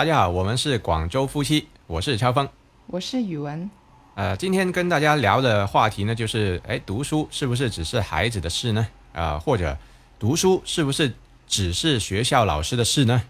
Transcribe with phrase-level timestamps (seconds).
[0.00, 2.48] 大家好，我们是广州夫妻，我是超峰，
[2.86, 3.70] 我是宇文。
[4.14, 8.88] 呃，今天跟大家聊的话题呢，就是哎，读书是不是只是孩子的事呢？
[9.12, 9.76] 啊，或者
[10.18, 11.12] 读书是不是
[11.46, 13.20] 只是学校老师的事呢？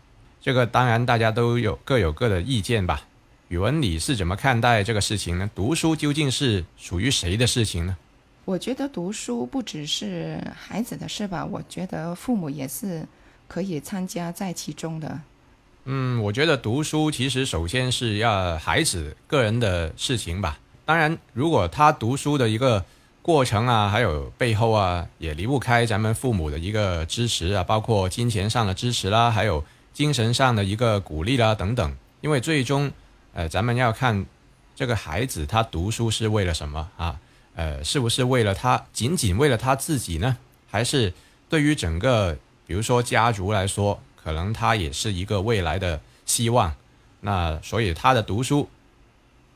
[0.41, 3.03] 这个当然大家都有各有各的意见吧。
[3.49, 5.51] 宇文，你是怎么看待这个事情呢？
[5.53, 7.97] 读书究竟是属于谁的事情呢？
[8.45, 13.05] 我觉得读书不只是孩子的事吧，我觉得父母也是
[13.49, 15.21] 可以参加在其中的。
[15.93, 20.57] 嗯，我觉得读书其实首先是要孩子个人的事情吧。
[20.85, 22.85] 当然，如果他读书的一个
[23.23, 31.97] 过程啊，还有背后啊，也离不开咱们父母的一个支持啊，包括金钱上的支持啦，还有精神上的一个鼓励啦等等。
[32.21, 32.93] 因为最终，
[33.35, 34.25] 呃，咱们要看
[34.77, 37.19] 这个孩子他读书是为了什么啊？
[37.57, 40.37] 呃，是不是为了他仅仅为了他自己呢？
[40.71, 41.13] 还是
[41.49, 46.75] 对于整个，比如说家族来说，可能他也是一个未来的希望。
[47.21, 48.69] 那所以他的读书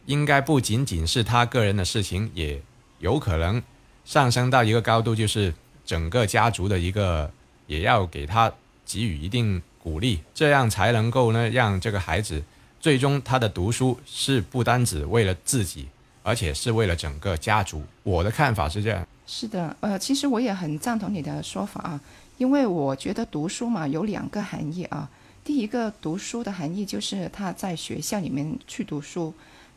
[0.06, 2.60] 应该不仅仅是他个人的事情，也
[2.98, 3.62] 有可能
[4.04, 5.54] 上升到一个高度，就是
[5.84, 7.30] 整个家族的一个，
[7.66, 8.52] 也要给他
[8.84, 12.42] 给予一定鼓励，这样才能够呢，让这个孩子
[12.80, 15.88] 最终他的读书是不单只为了自己。
[16.24, 19.06] 而且是为了整个家族，我的看法是这样。
[19.26, 22.00] 是的，呃，其实我也很赞同你的说法啊，
[22.38, 25.08] 因为我觉得读书嘛有两个含义啊。
[25.44, 29.32] 第一个读书的含义就是他在学校里面去读书，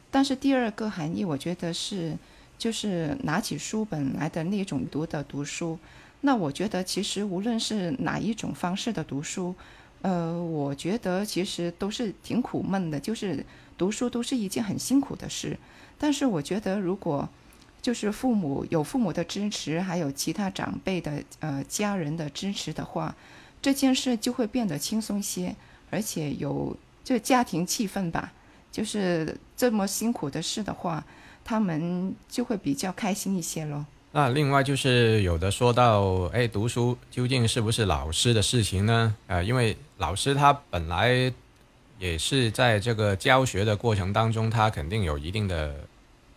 [0.09, 2.17] 但是第二个含义我觉得是
[2.57, 5.77] 就是拿起书本来的那种读的读书。
[6.21, 9.53] 那我觉得其实无论是哪一种方式的读书，
[10.01, 13.45] 呃，我觉得其实都是挺苦闷的，就是
[13.77, 15.57] 读书都是一件很辛苦的事。
[15.99, 17.27] 但是我觉得，如果
[17.81, 23.15] 就是父母有父母的支持，还有其他长辈的呃家人的支持的话，
[23.61, 25.55] 这件事就会变得轻松些，
[25.89, 28.31] 而且有就家庭气氛吧。
[28.71, 31.03] 就是这么辛苦的事的话，
[31.43, 33.85] 他们就会比较开心一些咯。
[34.11, 39.15] 那另外就是有的说到，哎，读书究竟是不是老师的事情呢？
[39.25, 41.33] 呃，因为老师他本来。
[41.99, 45.75] 也是在这个教学的过程当中，他肯定有一定的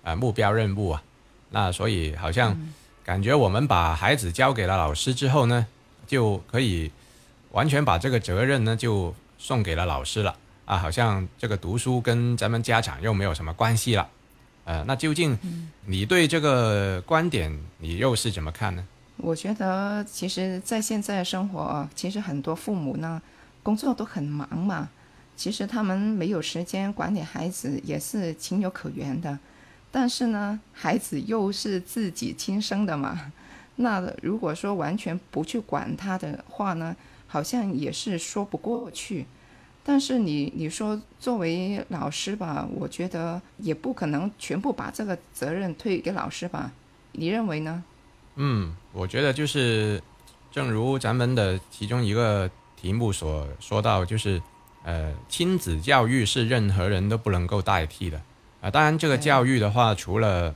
[0.03, 1.03] 呃目标任务啊。
[1.51, 2.57] 那所以好像
[3.05, 5.67] 感觉我们把孩子交给了老师之后呢，
[6.07, 6.91] 就可以
[7.53, 10.79] 完全把这个责任呢就送给了老师了啊。
[10.79, 14.09] 好像这个读书跟咱们家长又没有什么关系了。
[14.65, 15.37] 呃，那究竟
[15.87, 18.87] 你对这个观点你又是怎么看呢？
[19.17, 23.21] 我觉得其实，在现在生活，其实很多父母呢
[23.63, 24.89] 工作都很忙嘛。
[25.41, 29.39] 其实他们没有时间管理孩子也是情有可原的，
[29.91, 33.33] 但是呢，孩子又是自己亲生的嘛，
[33.77, 36.95] 那如果说完全不去管他的话呢，
[37.27, 39.25] 好像也是说不过去。
[39.83, 46.71] 但是你你说作为老师吧，我觉得也不可能全部把这个责任推给老师吧？
[47.13, 47.83] 你认为呢？
[48.35, 50.03] 嗯，我觉得就是，
[50.53, 54.43] 正如咱们的其中一个题目所说到，就是。
[54.83, 58.21] 呃，亲子教育是任何人都不能够代替的
[58.63, 58.71] 啊。
[58.71, 60.55] 当然，这个教育的话，除了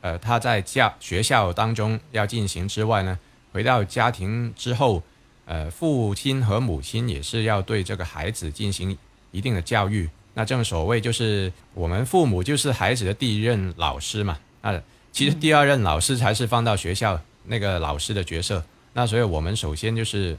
[0.00, 3.18] 呃他在教学校当中要进行之外呢，
[3.52, 5.02] 回到家庭之后，
[5.44, 8.96] 呃，父亲和母亲也是要对这个孩子进行
[9.30, 10.08] 一定的教育。
[10.34, 14.38] 那正所谓就是我们父母就是孩子的第一任老师嘛。
[14.62, 14.80] 那
[15.12, 18.64] 其实第二任老师才是放到学校那个老师的角色。
[18.94, 20.36] 那所以我们首先就是。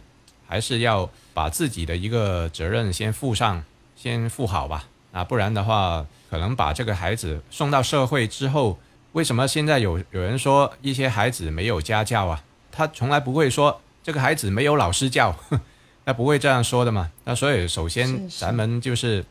[0.51, 1.07] 还是要
[1.39, 3.63] 把自己的一个责任先负上，
[3.95, 4.83] 先负好吧。
[5.13, 8.77] 啊，不然的话，可能把这个孩子送到社会之后，
[9.13, 12.43] 为什么现在有有人说一些孩子没有家教啊？
[12.73, 15.33] 他从来不会说这个孩子没有老师教，
[16.05, 17.09] 他不会这样说的嘛。
[17.23, 19.23] 那所以首先咱们就是，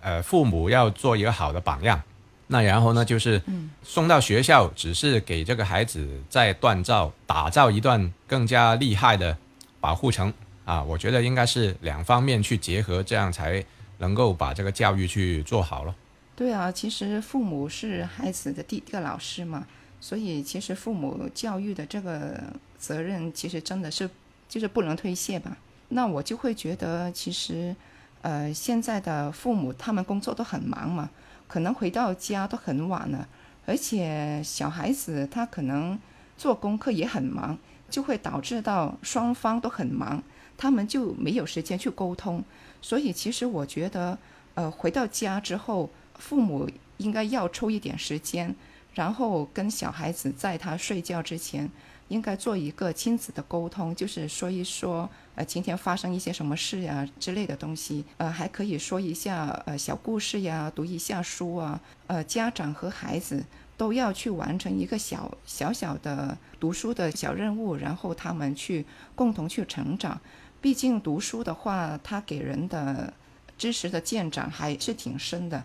[0.00, 2.02] 呃，父母要做一个好的榜样。
[2.48, 3.40] 那然后呢，就是
[3.84, 9.36] 送到学校，只是给这个孩子再锻造、打造一段更加厉害的
[9.78, 10.34] 保护层。
[10.64, 13.64] 啊，我觉得应该是两方面去结合，这样才
[13.98, 15.94] 能够把这个教育去做好了。
[16.34, 19.66] 对啊，其实父母是孩子的第一个老师嘛，
[20.00, 22.42] 所以其实父母教育的这个
[22.78, 24.08] 责任，其实真的是
[24.48, 25.56] 就是不能推卸吧。
[25.90, 27.76] 那我就会觉得，其实
[28.22, 31.10] 呃，现在的父母他们工作都很忙嘛，
[31.46, 33.28] 可能回到家都很晚了，
[33.66, 35.98] 而且小孩子他可能
[36.38, 37.58] 做功课也很忙，
[37.90, 40.22] 就会导致到双方都很忙。
[40.62, 42.40] 他们就没有时间去沟通，
[42.80, 44.16] 所以其实我觉得，
[44.54, 48.54] 呃，回到家之后，父母应该要抽一点时间，
[48.94, 51.68] 然后跟小孩子在他睡觉之前，
[52.06, 63.44] 应该做一个亲子的沟通，就是说一说，呃，今天发生一些什么事呀之类的东西，呃，还可以说一下，呃，小故事呀，读一下书啊，呃，家长和孩子
[63.76, 68.86] 都要去完成一个小小小的读书的小任务，然后他们去
[69.16, 70.20] 共同去成长。
[70.62, 73.12] 毕竟读书的话，它给人的
[73.58, 75.64] 知识的见长还是挺深的。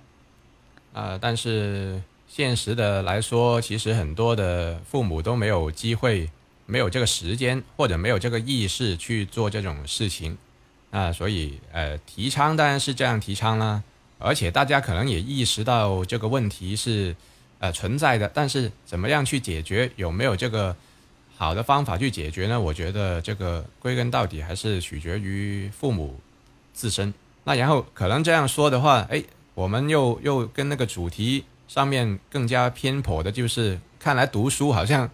[0.91, 6.29] 啊，但是现实的来说，其实很多的父母都没有机会。
[6.69, 10.37] 没有这个时间或者没有这个意识去做这种事情，
[10.91, 13.81] 啊，所以呃，提倡当然是这样提倡啦。
[14.17, 17.15] 而且大家可能也意识到这个问题是
[17.59, 20.75] 呃存在的，但是怎么样去解决，有没有这个
[21.37, 22.59] 好的方法去解决呢？
[22.59, 26.19] 我觉得这个归根到底还是取决于父母
[26.73, 27.13] 自身。
[27.43, 29.23] 那然后可能这样说的话，哎，
[29.53, 35.09] 我们又又跟那个主题上面更加偏颇的，就是看来读书好像。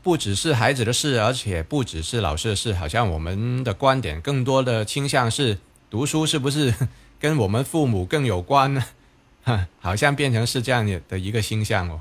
[0.00, 2.72] 不只是孩子的事，而且不只是老师的事。
[2.72, 5.58] 好像我们的观点更多的倾向是，
[5.90, 6.72] 读书是不是
[7.20, 8.84] 跟我们父母更有关呢？
[9.80, 12.00] 好像变成是这样的一个倾向哦。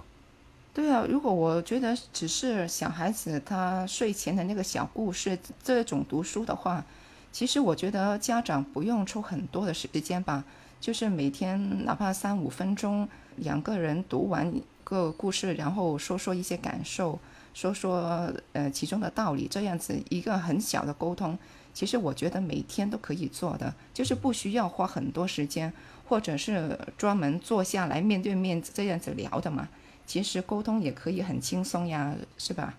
[0.78, 6.86] 对啊，如果我觉得只是小孩子他睡前的那个小故事这种读书的话，
[7.32, 10.44] 其实我觉得家长不用抽很多的时间吧，
[10.80, 17.18] 就是每天哪怕三五分钟，两个人读完一个故事，然后说说一些感受。
[17.56, 21.36] 说说呃其中的道理，这样子一个很小的沟通，
[21.74, 25.74] 其实我觉得每天都可以做的，就是不需要花很多时间，
[26.08, 29.68] 或者是专门坐下来面对面这样子聊的嘛。
[30.08, 32.74] 其实沟通也可以很轻松呀，是吧？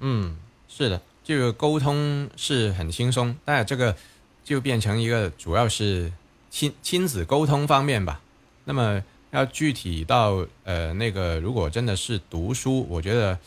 [0.00, 0.36] 嗯，
[0.66, 3.94] 是的，就沟通是很轻松，但这个
[4.42, 6.12] 就变成一个主要是
[6.50, 8.20] 亲亲子沟通方面吧。
[8.64, 9.00] 那么
[9.30, 13.38] 要具体到呃那个，如果真的是读书，我觉得。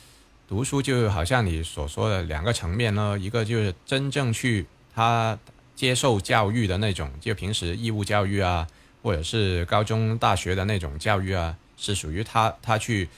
[0.49, 4.65] 读书就好像你所说的两个层面呢，一个就是真正去
[4.95, 5.37] 他
[5.75, 8.67] 接受教育的那种，就平时义务教育啊，
[9.03, 13.09] 或者是高中大学的那种教育啊，是属于他他去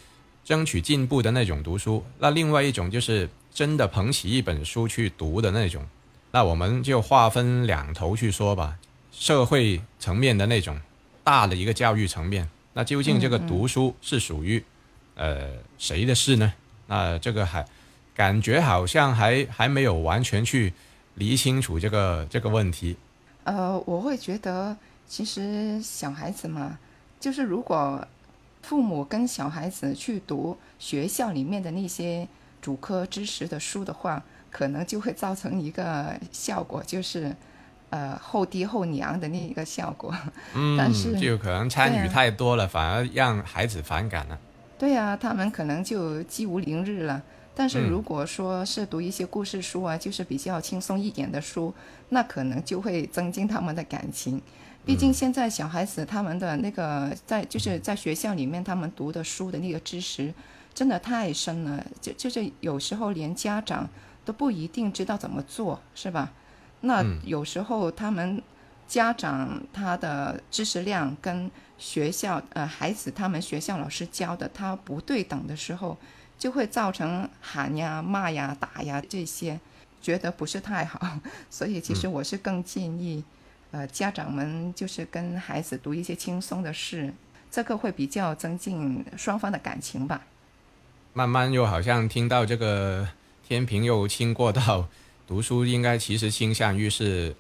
[0.45, 2.05] 争取进步的那种读书。
[2.19, 5.85] 那另外一种就是真的捧起一本书去读的那种。
[6.31, 8.77] 那我们就划分两头去说吧，
[9.11, 10.79] 社会层面的那种
[11.25, 14.63] 大的一个教育层面，那究竟这个读书是属于
[15.15, 16.53] 呃谁的事呢？
[16.87, 17.65] 那，这个还
[18.15, 20.73] 感觉好像还还没有完全去
[21.15, 22.95] 理清楚这个这个问题。
[23.43, 24.77] 呃，我会觉得，
[25.07, 26.79] 其实小孩子嘛，
[27.19, 28.07] 就是如果
[28.61, 32.27] 父母跟小孩子去读学校里面的那些
[32.61, 37.35] 主科知识的书的话，可能就会造成一个效果，就是
[37.89, 40.15] 呃后爹后娘的那一个效果。
[40.55, 44.39] 嗯，但是就可能参与太多了，反而让孩子反感了。
[44.77, 47.21] 对啊，他们可能就鸡无宁日了。
[47.53, 51.73] 但是如果说是读一些故事书啊，就是比较轻松一点的书，
[52.09, 54.41] 那可能就会增进他们的感情。
[54.85, 60.33] 毕竟现在小孩子他们的那个在就是在学校里面他们读的书的那个知识，
[60.73, 63.87] 真的太深了，就就是有时候连家长
[64.25, 66.31] 都不一定知道怎么做，是吧？
[66.81, 68.41] 那有时候他们。
[68.87, 75.97] 家长他的知识量跟学校呃孩子他们学校老师教的他不对等的时候，
[76.37, 79.57] 就会造成喊呀骂呀打呀这些，
[80.01, 81.19] 觉得不是太好。
[81.49, 83.23] 所以其实我是更建议，
[83.71, 87.13] 呃家长们就是跟孩子读一些轻松的事，
[87.49, 90.21] 这个会比较增进双方的感情吧。
[91.13, 93.07] 慢慢又好像听到这个
[93.47, 94.87] 天平又倾过到
[95.27, 97.35] 读书，应该其实倾向于是。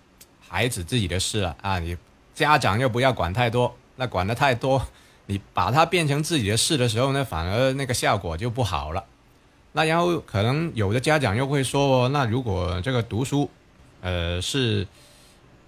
[0.53, 1.95] 孩子自己的事了啊，你
[2.35, 4.85] 家长又不要管太多，那管的太多，
[5.27, 9.05] 你把它变成自己的事的时候呢，反而那个效果就不好了。
[9.71, 13.49] 那然后可能有的家长又会说，那如果这个读书，
[14.01, 14.85] 呃，是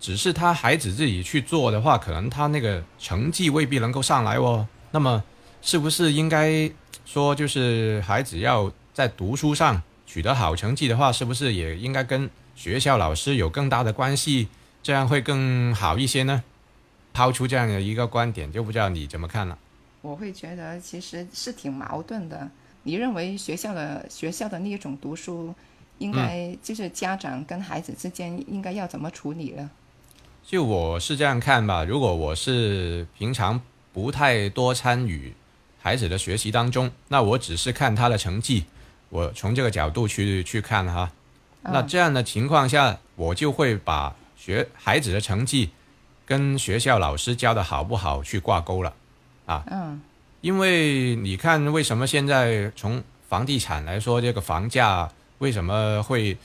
[0.04, 4.68] 只是他孩子自己去做的话，可能他那个成绩未必能够上来哦。
[4.92, 5.24] 那么
[5.62, 6.70] 是不是应该
[7.06, 14.50] 说，就是孩子要在读书上取得好成绩的话，是不是也应该跟学校老师有更大的关系？
[14.82, 16.44] 这样会更好一些呢？
[17.14, 19.58] 抛出这样的一个观点，就不知道你怎么看了。
[20.02, 22.52] 我会觉得其实是挺矛盾的。
[22.84, 25.56] 你认为学校的学校的那一种读书，
[26.00, 29.70] 应该就是家长跟孩子之间应该要怎么处理了？
[30.46, 31.84] 就我是这样看吧。
[31.84, 33.60] 如果我是平常
[33.92, 35.34] 不太多参与
[35.82, 38.66] 孩子的学习当中，那我只是看他的成绩，
[39.10, 41.12] 我从这个角度去去看哈。
[41.62, 44.16] 那这样的情况下，我就会把。
[44.36, 45.70] 学孩子的成绩
[46.26, 48.94] 跟学校老师教的好不好去挂钩了，
[49.46, 50.02] 啊，嗯，
[50.42, 56.38] 因为你看为什么现在从房地产来说，这个房价为什么会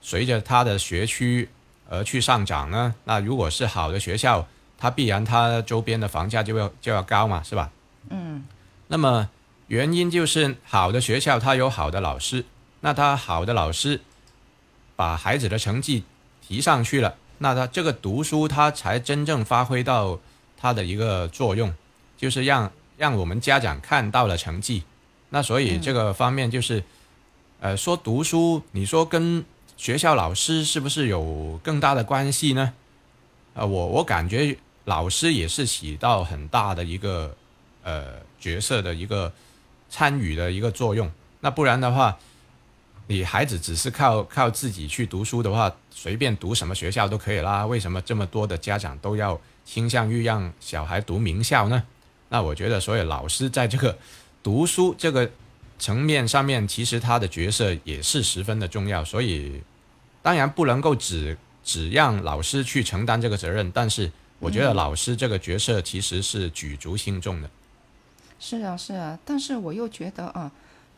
[0.00, 1.46] 随着它的学区
[1.92, 2.94] 而去上涨呢？
[3.04, 4.46] 那如果是好的学校，
[4.78, 7.70] 它必然它周边的房价就要就要高嘛，是吧？
[8.08, 8.44] 嗯。
[8.88, 9.28] 那么
[9.66, 12.46] 原因就是好的学校它有好的老师，
[12.80, 14.00] 那他好的老师
[14.96, 16.04] 把孩子的成绩
[16.40, 20.18] 提上去了，那他这个读书他才真正发挥到
[20.56, 21.72] 他的一个作用，
[22.16, 24.82] 就是让让我们家长看到了成绩。
[25.30, 26.84] 那所以这个方面就是，
[27.60, 29.44] 呃，说读书，你说跟
[29.82, 32.72] 学校老师是不是有更大的关系呢？
[33.54, 37.36] 呃，我我感觉老师也是起到很大的一个
[37.82, 39.32] 呃角色的一个
[39.90, 41.10] 参与的一个作用。
[41.40, 42.16] 那不然的话，
[43.08, 47.66] 你孩子只是靠靠自己去读书的话，随便读什么学校都可以啦。
[47.66, 51.82] 为什么这么多的家长都要倾向于让小孩读名校呢？
[52.28, 53.98] 那我觉得，所以老师在这个。
[54.44, 55.28] 读书这个
[55.78, 59.62] 层面上面，其实他的角色也是十分的重要，所以
[60.22, 67.50] 当然不能够只只让老师去承担这个责任，但是我觉得老师这个角色其实是举足轻重的。
[68.38, 70.50] 是啊，是啊，但是我又觉得啊，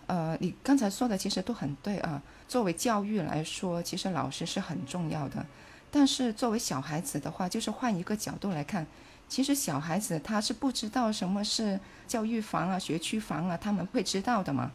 [0.07, 2.23] 呃，你刚才说的其实都很对啊。
[2.47, 5.45] 作为教育来说，其实老师是很重要的，
[5.90, 8.87] 但是作为小孩子的话，就是换一个角度来看。
[9.26, 14.71] 其实小孩子他是不知道什么是教育房啊、学区房啊，他们会知道的嘛？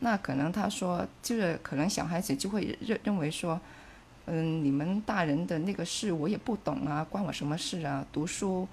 [0.00, 3.58] 那可能他说，就是可能小孩子就会认认为说，
[4.26, 8.04] 嗯，你们大人的那个事我也不懂啊，关我什么事啊？
[8.12, 8.66] 读书，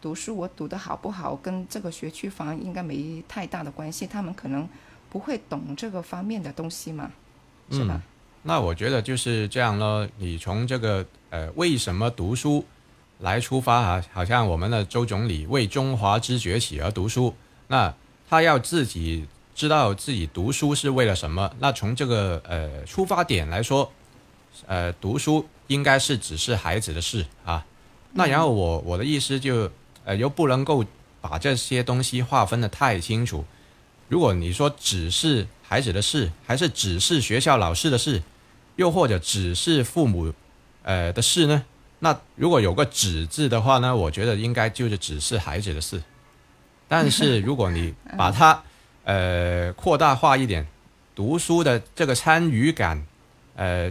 [0.00, 4.06] 读书我读的好不好，跟这个学区房应该没太大的关系。
[4.06, 4.68] 他们可能
[5.10, 7.10] 不会懂这个方面的东西嘛，
[7.70, 8.02] 是吧？
[8.42, 10.08] 那我觉得就是这样咯。
[10.18, 12.64] 你从这个呃，为什么读书？
[13.20, 17.34] 来出发啊，好像我们的周总理为中华之崛起而读书，
[17.66, 17.92] 那
[18.30, 21.50] 他要自己知道自己读书是为了什么。
[21.58, 23.90] 那从这个呃出发点来说，
[24.66, 27.64] 呃，读书应该是只是孩子的事啊。
[28.12, 29.70] 那然后我我的意思就
[30.04, 30.84] 呃又不能够
[31.20, 33.44] 把这些东西划分的太清楚。
[34.08, 38.22] 如果你说只是孩子的事，还是只是学校老师的事，
[38.76, 40.32] 又或者只是父母
[40.82, 41.64] 呃的事呢？
[42.00, 43.94] 那如果有个“只”字的话呢？
[43.94, 46.00] 我觉得应该就是只是孩子的事。
[46.86, 48.62] 但是如果你把它
[49.04, 50.66] 呃扩大化一点，
[51.14, 53.04] 读书的这个参与感，
[53.56, 53.90] 呃，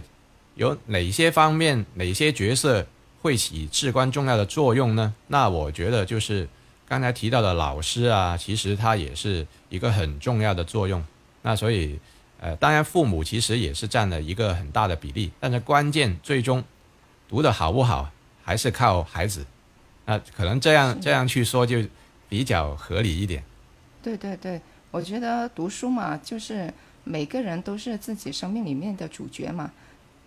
[0.58, 2.84] 有哪些方面、哪些角色
[3.22, 5.14] 会起至关重要的作用呢？
[5.28, 6.48] 那我觉得就是
[6.88, 11.02] 刚才提到的老师啊，其实他也是一个很重要的作用。
[11.42, 11.96] 那所以
[12.40, 16.62] 呃，当然父母其实也是占了一个很大的比例，但是关键最终。
[17.28, 18.10] 读的好不好，
[18.42, 19.44] 还是靠孩子，
[20.06, 21.84] 那可能这样这样去说就
[22.26, 23.44] 比较合理一点。
[24.02, 24.58] 对对对，
[24.90, 26.72] 我觉得读书嘛，就是
[27.04, 29.70] 每个人都是自己生命里面的主角嘛。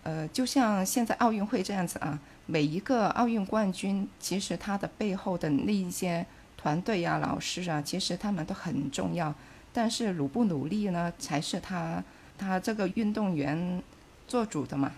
[0.04, 6.26] 呃，就像现在奥运会这样子啊，每一个奥运冠军，其实他的背后的那一些
[6.58, 9.34] 团队啊、老师啊，其实他们都很重要。
[9.74, 12.04] 但是努不努力呢，才是他
[12.38, 13.82] 他这个运动员
[14.28, 14.92] 做主的嘛，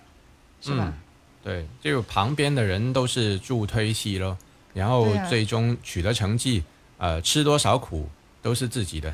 [0.61, 0.93] 是吧？
[1.43, 4.37] 对，就旁边的人都是助推器咯，
[4.73, 6.63] 然后最终取得成绩，
[6.97, 8.07] 呃，吃多少苦
[8.41, 9.13] 都是自己的。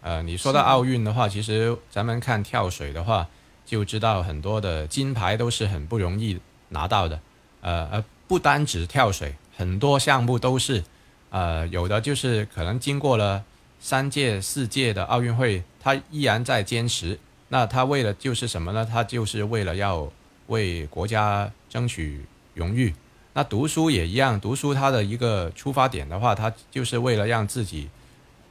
[0.00, 3.26] 呃，你说到奥运的话，其实咱们看跳水的话，
[3.64, 7.20] 就知道很多的金牌都是很不容易拿到的。
[7.60, 10.84] 呃而，不单指跳水，很多项目都是，
[11.30, 13.44] 呃，有的就是可能经过了
[13.80, 17.18] 三届、四届的奥运会，他依然在坚持。
[17.48, 18.84] 那他为了就是什么呢？
[18.84, 20.10] 他就是为了要。
[20.48, 22.94] 为国家争取荣誉，
[23.32, 24.38] 那读书也一样。
[24.38, 27.88] 读书他的一个出发点的话，他就是为了让自己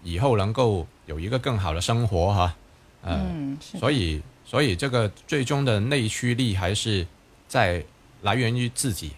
[0.01, 2.55] 以后能够有一个更好的生活哈。
[3.03, 7.07] 嗯，所以所以这个最终的内驱力还是
[7.47, 7.83] 在
[8.21, 9.13] 来源于自己。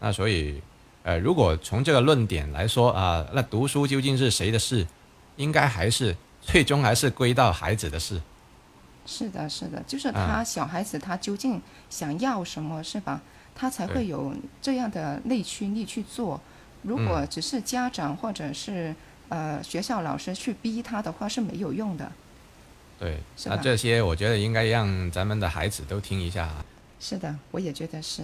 [0.00, 0.60] 那所以
[1.04, 4.84] 呃，如果从这个论点来说啊，那读书究竟是谁的事？
[5.36, 8.20] 应该还是最终还是归到孩子的事。
[9.06, 13.22] 是的，是的，就是他小孩子他究竟想要什么，是吧？
[13.54, 16.40] 他才会有这样的内驱力去做。
[16.82, 18.92] 如果只是家长或者是
[19.28, 22.10] 呃学校老师去逼他的话，是没有用的。
[23.00, 26.48] 对，那这些我觉得应该让咱们的孩子都听一下。
[27.00, 28.22] 是的，我也觉得是。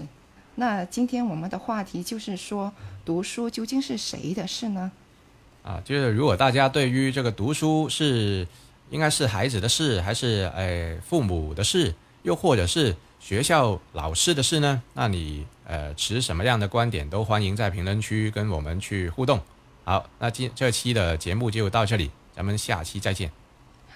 [0.54, 2.72] 那今天我们的话题就是说，
[3.04, 4.92] 读书究竟是谁的事呢？
[5.64, 8.46] 啊，就是如果大家对于这个读书是。
[8.88, 11.92] 应该是孩子的事，还是诶父母的事，
[12.22, 14.80] 又或者是学校老师的事呢？
[14.94, 19.40] 那你呃持什么样的观点，都欢迎在评论区跟我们去互动。
[19.82, 23.28] 好，那今这期的节目就到这里，咱们下期再见。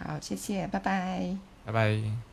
[0.05, 1.37] 好，谢谢，拜拜。
[1.65, 1.73] 拜。
[1.73, 2.30] 拜。